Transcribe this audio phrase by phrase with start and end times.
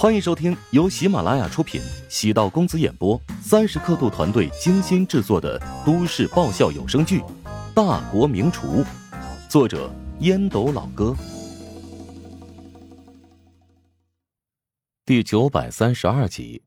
[0.00, 7.20] 欢迎收听由喜马拉雅出品、喜道公子演播、三十刻度团队精心制作的都市爆笑有声剧
[7.74, 8.82] 《大国名厨》，
[9.46, 11.14] 作者烟斗老哥，
[15.04, 16.62] 第九百三十二集。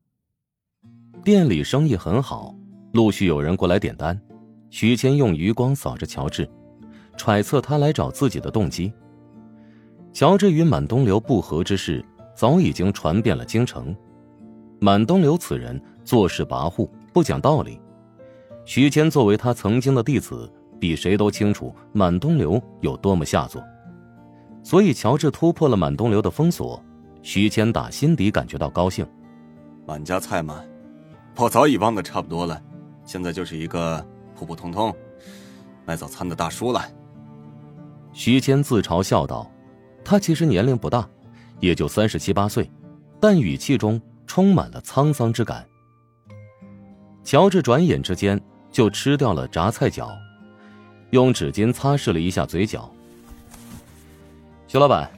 [1.24, 2.54] 店里生意很好，
[2.92, 4.22] 陆续有人过来点单。
[4.70, 6.48] 徐谦用余光扫着乔治，
[7.18, 8.94] 揣测他来找自己的动机。
[10.14, 12.06] 乔治与满东流不和之事。
[12.34, 13.96] 早已经传遍了京城。
[14.80, 17.80] 满东流此人做事跋扈，不讲道理。
[18.66, 23.64] 徐谦作为他曾经的弟子，比谁都清楚满东流有多么下作。
[24.64, 26.82] 所以乔治突破了满东流的封锁，
[27.22, 29.06] 徐谦打心底感觉到高兴。
[29.86, 30.64] 满家菜嘛，
[31.38, 32.62] 我早已忘得差不多了，
[33.06, 34.06] 现在就是一个
[34.36, 34.94] 普普通通
[35.86, 36.82] 卖早餐的大叔了。
[38.14, 39.50] 徐谦自嘲笑道
[40.06, 41.08] ：“他其实年龄不大。”
[41.64, 42.70] 也就三十七八岁，
[43.22, 45.66] 但语气中充满了沧桑之感。
[47.24, 48.38] 乔治转眼之间
[48.70, 50.10] 就吃掉了炸菜饺，
[51.12, 52.92] 用纸巾擦拭了一下嘴角。
[54.68, 55.10] 徐老板，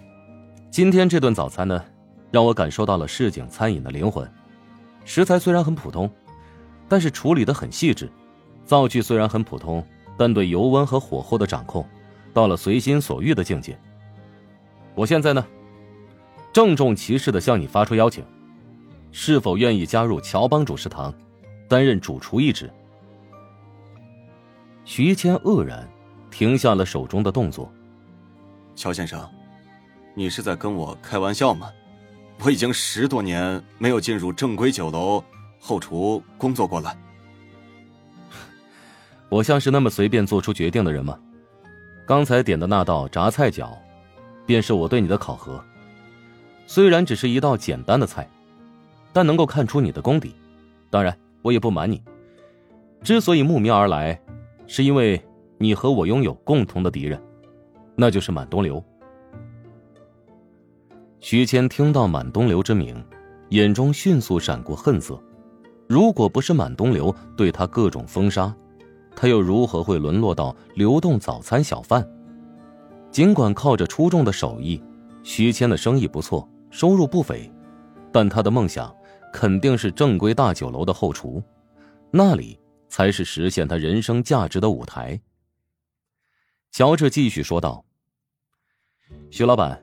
[0.70, 1.84] 今天这顿早餐呢，
[2.30, 4.32] 让我感受到了市井餐饮的灵魂。
[5.04, 6.08] 食材虽然很普通，
[6.88, 8.06] 但是处理的很细致；
[8.68, 9.84] 灶具虽然很普通，
[10.16, 11.84] 但对油温和火候的掌控，
[12.36, 13.76] 到了随心所欲的境界。
[14.94, 15.44] 我现在呢。
[16.56, 18.24] 郑重其事的向你发出邀请，
[19.12, 21.14] 是否愿意加入乔帮主食堂，
[21.68, 22.72] 担任主厨一职？
[24.86, 25.86] 徐谦愕然，
[26.32, 27.70] 停下了手中的动作。
[28.74, 29.30] 乔先生，
[30.14, 31.70] 你是在跟我开玩笑吗？
[32.40, 35.22] 我已经十多年没有进入正规酒楼
[35.60, 36.98] 后厨工作过了。
[39.28, 41.20] 我像是那么随便做出决定的人吗？
[42.08, 43.72] 刚才点的那道炸菜饺，
[44.46, 45.62] 便是我对你的考核。
[46.68, 48.30] 虽然只是一道简单的菜，
[49.14, 50.36] 但能够看出你的功底。
[50.90, 52.02] 当然，我也不瞒你，
[53.02, 54.20] 之所以慕名而来，
[54.68, 55.22] 是因为
[55.58, 57.22] 你和我拥有共同的敌人，
[57.96, 58.84] 那就是满东流。
[61.20, 63.04] 徐谦听到满东流之名，
[63.50, 65.20] 眼中迅速闪过恨色。
[65.88, 68.56] 如果不是满东流对他各种封杀，
[69.16, 72.08] 他又如何会沦落到流动早餐小贩？
[73.12, 74.82] 尽管靠着出众的手艺，
[75.24, 76.48] 徐谦的生意不错。
[76.76, 77.50] 收入不菲，
[78.12, 78.94] 但他的梦想
[79.32, 81.42] 肯定是正规大酒楼的后厨，
[82.12, 82.60] 那里
[82.90, 85.18] 才是实现他人生价值的舞台。
[86.74, 87.86] 乔治继续说道
[89.32, 89.82] ：“徐老板，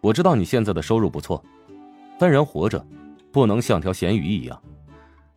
[0.00, 1.44] 我知道你现在的收入不错，
[2.20, 2.86] 但人活着
[3.32, 4.62] 不能像条咸鱼一样，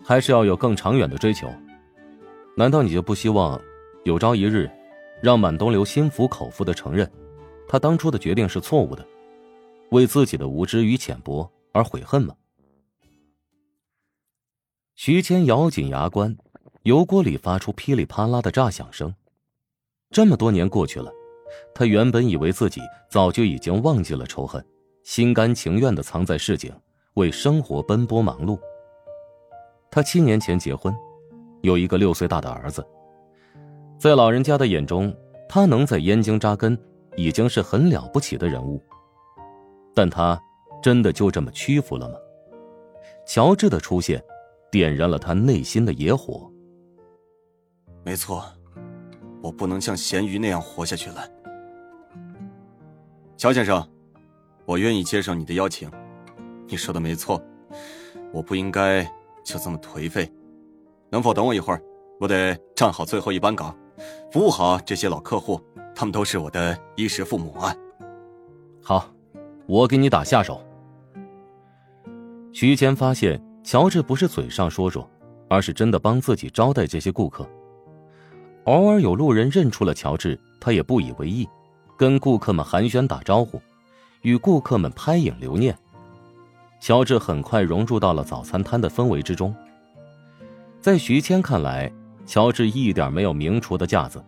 [0.04, 1.52] 还是要有更长远的追求。
[2.56, 3.60] 难道你就不希望
[4.04, 4.70] 有朝一日
[5.20, 7.12] 让满东流心服口服的承认，
[7.68, 9.04] 他当初的决定是错误的？”
[9.92, 12.34] 为自己的无知与浅薄而悔恨吗？
[14.96, 16.36] 徐谦咬紧牙关，
[16.84, 19.14] 油锅里发出噼里啪啦的炸响声。
[20.10, 21.12] 这么多年过去了，
[21.76, 24.66] 他原本以为自己早就已经忘记了仇恨，
[25.04, 26.74] 心甘情愿的藏在市井，
[27.16, 28.58] 为生活奔波忙碌。
[29.90, 30.96] 他七年前结婚，
[31.64, 32.86] 有一个六岁大的儿子。
[34.00, 35.14] 在老人家的眼中，
[35.50, 36.78] 他能在燕京扎根，
[37.18, 38.82] 已经是很了不起的人物。
[39.94, 40.40] 但他
[40.82, 42.16] 真的就这么屈服了吗？
[43.26, 44.22] 乔治的出现，
[44.72, 46.52] 点燃了他内心的野火。
[48.04, 48.44] 没错，
[49.42, 51.28] 我不能像咸鱼那样活下去了。
[53.38, 53.88] 乔先生，
[54.66, 55.90] 我愿意接受你的邀请。
[56.68, 57.42] 你说的没错，
[58.34, 59.04] 我不应该
[59.44, 60.32] 就这么颓废。
[61.10, 61.82] 能否等我一会儿？
[62.20, 63.78] 我得站好最后一班岗，
[64.32, 65.62] 服务好这些老客户，
[65.94, 67.76] 他们都是我的衣食父母啊。
[68.82, 69.14] 好。
[69.72, 70.62] 我给你打下手。
[72.52, 75.10] 徐谦发现乔治不是嘴上说说，
[75.48, 77.50] 而是真的帮自己招待这些顾客。
[78.66, 81.48] 偶尔有路人认出了乔治，他也不以为意，
[81.96, 83.62] 跟顾客们寒暄打招呼，
[84.24, 85.74] 与顾客们拍影留念。
[86.82, 89.56] 乔治很快融入到了早餐摊的氛围之中。
[90.82, 91.90] 在徐谦看来，
[92.26, 94.22] 乔治一点没有名厨的架子，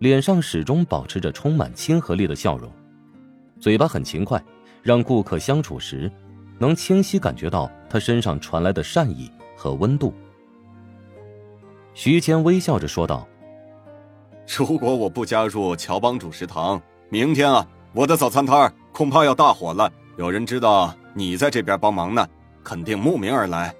[0.00, 2.68] 脸上始终保持着充满亲和力的笑容，
[3.60, 4.44] 嘴巴很勤快。
[4.82, 6.10] 让顾客相处时，
[6.58, 10.12] 能清晰感觉到他身上传来的善意和温度。
[11.94, 13.26] 徐谦微笑着说道
[14.56, 19.90] ：“如果我不加入乔帮主食堂，明天啊，我的早餐摊恐怕要大火了。
[20.16, 22.26] 有人知道你在这边帮忙呢，
[22.64, 23.74] 肯定慕名而来。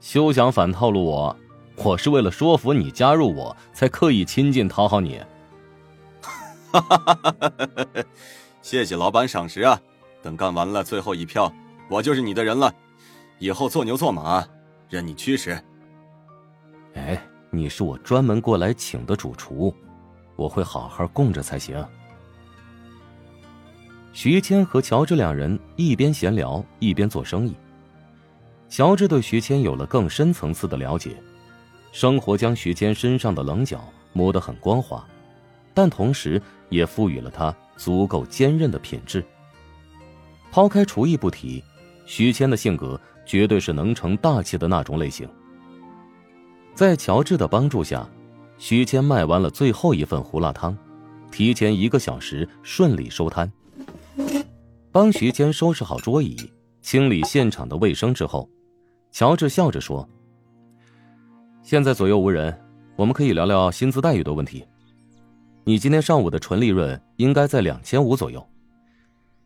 [0.00, 1.36] 休想反套路我！
[1.76, 5.20] 我是为了说服你加入我，才刻意亲近讨好你。”
[6.72, 8.04] 哈哈哈哈哈！
[8.66, 9.80] 谢谢老板赏识啊！
[10.20, 11.52] 等干完了最后一票，
[11.88, 12.74] 我就是你的人了，
[13.38, 14.44] 以后做牛做马，
[14.88, 15.56] 任你驱使。
[16.94, 17.16] 哎，
[17.50, 19.72] 你是我专门过来请的主厨，
[20.34, 21.80] 我会好好供着才行。
[24.12, 27.54] 徐谦和乔治两人一边闲聊一边做生意。
[28.68, 31.16] 乔治对徐谦有了更深层次的了解，
[31.92, 35.06] 生活将徐谦身上的棱角磨得很光滑，
[35.72, 39.24] 但同时也赋予了他足够坚韧的品质。
[40.50, 41.62] 抛开厨艺不提，
[42.06, 45.28] 徐谦的性格绝对是能成大器的那种类型。
[46.74, 48.08] 在乔治的帮助下，
[48.58, 50.76] 徐谦卖完了最后一份胡辣汤，
[51.30, 53.50] 提前一个小时顺利收摊。
[54.92, 56.50] 帮徐谦收拾好桌椅，
[56.80, 58.48] 清理现场的卫生之后，
[59.10, 60.08] 乔治笑着说
[61.62, 62.58] ：“现在左右无人，
[62.96, 64.64] 我们可以聊聊薪资待遇的问题。
[65.68, 68.48] 你今天上午的纯利润应该在两千五左右。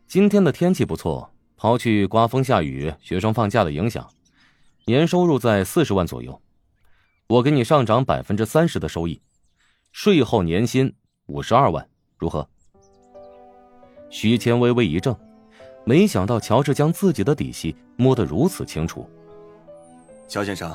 [0.07, 1.27] 今天的天气不错，
[1.57, 4.07] 抛去刮风下雨、学生放假的影响，
[4.85, 6.39] 年收入在四十万左右。
[7.25, 9.19] 我给你上涨百分之三十的收益，
[9.91, 10.93] 税后年薪
[11.25, 11.89] 五十二万，
[12.19, 12.47] 如何？”
[14.11, 15.17] 徐谦微微一怔，
[15.85, 19.09] 没想到乔治将自己的底细摸得如此清楚。
[20.27, 20.71] 乔先生，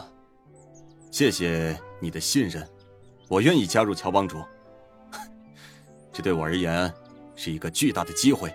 [1.12, 2.68] 谢谢你的信任，
[3.28, 4.42] 我愿意加入乔帮主。
[6.16, 6.90] 这对我而言
[7.34, 8.50] 是一个巨大的机会，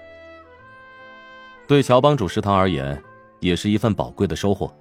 [1.68, 3.00] 对乔帮主食堂而言
[3.40, 4.76] 也是一份宝贵的收获。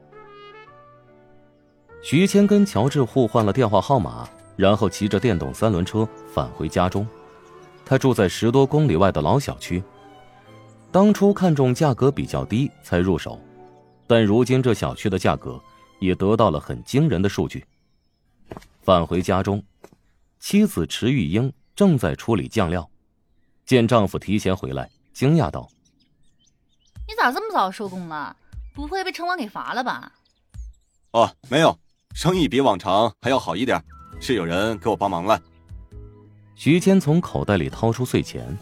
[2.02, 7.06] 徐谦跟乔治互换了电话号码，然后骑着电动三轮车返回家中。
[7.84, 9.82] 他住在十多公里外的老小区。
[10.90, 13.38] 当初看中价格比较低才入手，
[14.06, 15.60] 但如今这小区的价格
[15.98, 17.62] 也得到了很惊人的数据。
[18.80, 19.62] 返回家中，
[20.38, 22.86] 妻子池玉英正在处理酱料，
[23.64, 25.66] 见丈夫提前回来，惊讶道
[27.08, 28.36] ：“你咋这么早收工了？
[28.74, 30.12] 不会被城管给罚了吧
[31.12, 31.74] ？”“哦，没有，
[32.14, 33.82] 生意比往常还要好一点，
[34.20, 35.40] 是有人给我帮忙了。”
[36.54, 38.54] 徐谦从口袋里掏出碎钱，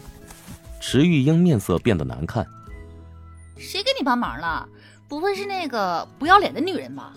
[0.80, 2.46] 池玉英面色变得难看。
[3.56, 4.68] 谁给你帮忙了？
[5.08, 7.12] 不会是那个不要脸的女人吧？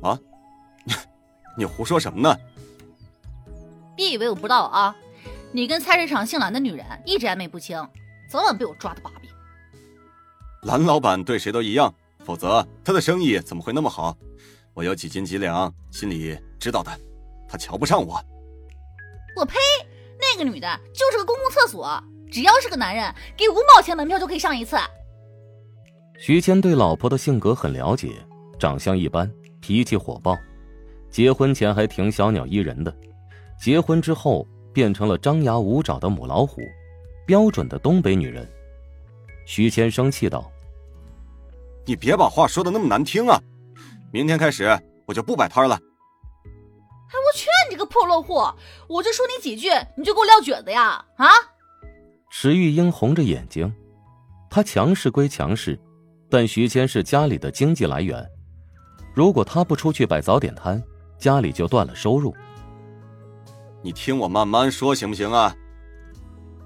[0.00, 0.16] 啊！
[1.58, 2.38] 你胡说什么呢？
[4.02, 4.96] 别以为我不知道啊！
[5.52, 7.78] 你跟菜市场姓蓝的女人一直暧昧不清，
[8.28, 9.30] 早晚被我抓的把柄。
[10.62, 11.94] 蓝老板对谁都一样，
[12.24, 14.16] 否则他的生意怎么会那么好？
[14.74, 16.90] 我有几斤几两，心里知道的。
[17.48, 18.20] 他瞧不上我。
[19.36, 19.54] 我呸！
[20.20, 24.76] 那个女的就是个公共厕所，只要是个男人，给五毛钱门票就可以上一次。
[26.18, 28.10] 徐谦对老婆的性格很了解，
[28.58, 30.36] 长相一般，脾气火爆，
[31.08, 32.92] 结婚前还挺小鸟依人的，
[33.62, 36.60] 结婚之后变成了张牙舞爪的母老虎，
[37.24, 38.44] 标准的东北女人。
[39.46, 40.50] 徐谦生气道
[41.86, 43.40] ：“你别把话说的那么难听啊！
[44.12, 44.76] 明天开始
[45.06, 45.76] 我就不摆摊了。”
[46.44, 48.34] 哎，我去你这个破落户！
[48.88, 51.04] 我就说你几句，你就给我撂蹶子呀？
[51.18, 51.28] 啊！
[52.32, 53.72] 池玉英红着眼睛，
[54.50, 55.78] 她强势归强势，
[56.28, 58.28] 但徐谦是家里的经济来源，
[59.14, 60.82] 如果他不出去摆早点摊，
[61.16, 62.34] 家里就断了收入。
[63.82, 65.54] 你听我慢慢说行不行啊？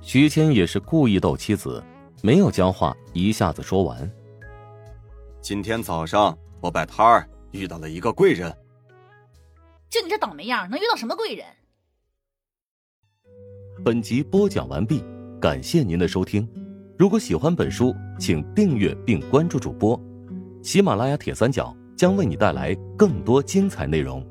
[0.02, 1.82] 徐谦也是故意逗妻子，
[2.22, 4.08] 没有将话一下子说完。
[5.40, 8.54] 今天早上我摆摊儿遇到了一个贵人。
[9.88, 11.46] 就你这倒霉样，能遇到什么贵人？
[13.82, 15.02] 本集播讲完毕，
[15.40, 16.46] 感谢您的收听。
[16.98, 19.98] 如果喜欢本书，请订阅并关注主播。
[20.62, 24.26] 喜马拉雅铁三角将为你带来更多精彩内容。